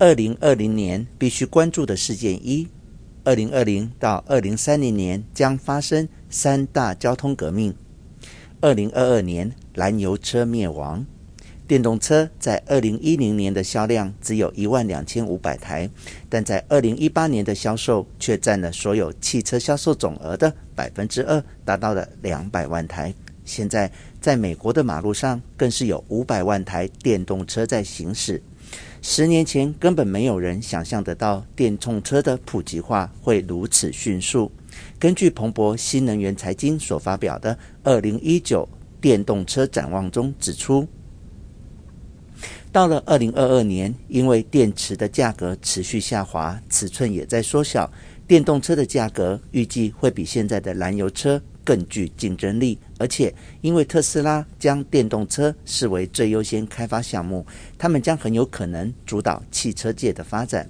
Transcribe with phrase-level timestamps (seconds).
[0.00, 2.68] 二零二零年必须关注的事件一：
[3.24, 7.74] 二零二零到二零三零年将发生三大交通革命。
[8.60, 11.04] 二零二二年，燃油车灭亡。
[11.66, 15.90] 电动车在二零一零年的销量只有一万两千五百台，
[16.28, 23.12] 但在二零一八年的销售却占了所有汽车销售总额的百分之二，达到了两百万台。
[23.44, 23.90] 现在，
[24.20, 28.40] 在美国的马路上，更是有五百万台电动车在行驶。
[29.00, 34.50] 十年前，根本没有人想象得到电动车的普及化会如此迅速。
[34.98, 38.68] 根据彭博新能源财经所发表的《二零一九
[39.00, 40.86] 电动车展望》中指出。
[42.70, 47.90] 到了二零二二年，因为电池的价格持续下滑，尺寸也在缩小，
[48.26, 52.78] 电动车的价格预计会比现在的燃油车更具竞争力。
[52.98, 57.44] 而且，因为特斯拉将电动车视为最优先开发项目，
[57.76, 60.66] 他们将很有可能主导汽车界的发展。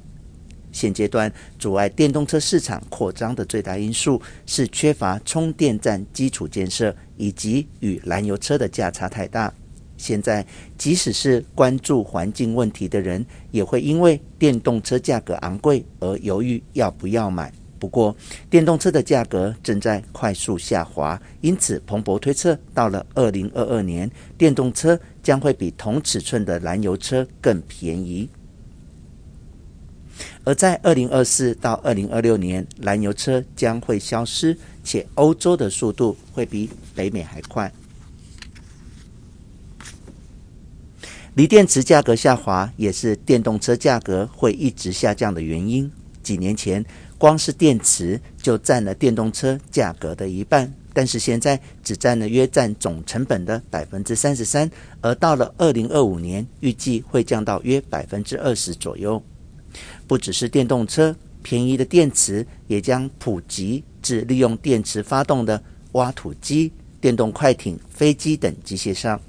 [0.72, 9.54] 现阶段阻碍电动车市场扩张的最大因素是缺乏充电站基础建设，以及与燃油车的价差太大。
[9.96, 10.44] 现在，
[10.76, 17.52] 即使是关注环境问题的人，也会因为电动车价格昂贵而犹豫要不要买。
[17.78, 18.14] 不过，
[18.50, 28.28] 电动车的价格正在快速下滑，因此彭博推测，到了二零二二年，电动车将会比同尺寸的燃油车更便宜。
[30.42, 37.72] 而在二零二四到二零二六年，燃油车将会消失，且欧洲的速度会比北美还快。
[41.34, 45.88] 锂电池价格下滑也是电动车价格会一直下降的原因。
[46.22, 46.84] 几年前，
[47.16, 59.22] 光是电池就占了电动车价格的一半，但是现在只占了约占总成本的百分之三十三，而到了二零二五年，预计会降到约百分之二十左右。
[60.06, 65.62] 不只是电动车，便宜的电池也将普及至利用电池发动的
[65.92, 69.20] 挖土机、电动快艇、飞机等机械上。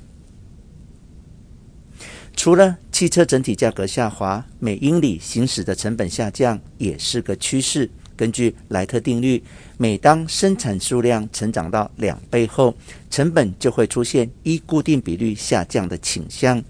[2.35, 7.89] 除了汽车整体价格下滑，每英里行驶的成本下降也是个趋势。
[8.13, 9.41] 根据莱特定律，
[9.77, 12.75] 每当生产数量成长到两倍后，
[13.09, 16.61] 成本就会出现依固定比率下降的倾向。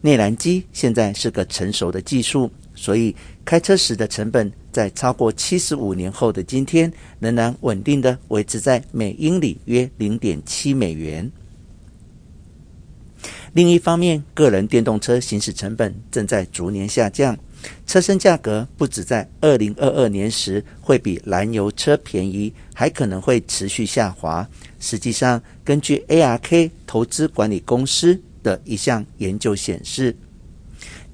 [0.00, 6.90] 内燃机现在是个成熟的技术，所以开车时的成本在超过七十五年后的今天，
[7.20, 11.30] 仍然稳定的维持在每英里约零点七美元。
[13.54, 17.38] 另一方面，个人电动车行驶成本正在逐年下降，
[17.86, 24.48] 车身价格不止在二零二二年时会比燃油车便宜，还可能会持续下滑。
[24.80, 30.16] 实际上，根据 ARK 投资管理公司的一项研究显示，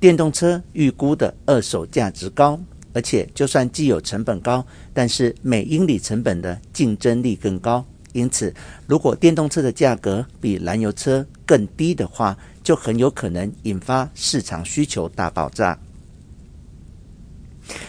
[0.00, 2.58] 电动车预估的二手价值高，
[2.94, 7.84] 而且就算既有成本高，但是每英里成本的竞争力更高。
[8.12, 8.52] 因此，
[8.86, 15.78] 如果电动车的价格比燃油车更低的话，就很有可能引发市场需求大爆炸。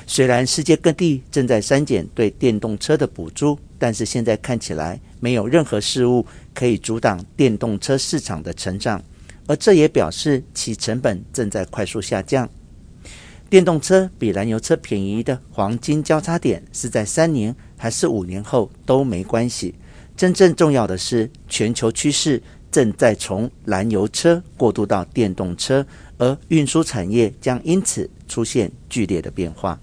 [0.06, 9.02] 虽然世界各地正在删减对电动车的补助，但是现在看起来没有任何事物可以阻挡电动车市场的成长，
[9.48, 12.48] 而这也表示其成本正在快速下降。
[13.50, 19.76] 电动车比燃油车便宜的黄金交叉点是在三年还是五年后都没关系。
[20.22, 22.40] 真正重要的是，全球趋势
[22.70, 25.84] 正在从燃油车过渡到电动车，
[26.20, 29.80] 而运输产业将因此出现剧烈的变化。